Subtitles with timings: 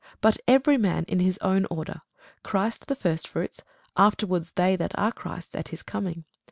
[0.19, 2.01] But every man in his own order:
[2.41, 3.61] Christ the firstfruits;
[3.95, 6.25] afterward they that are Christ's at his coming.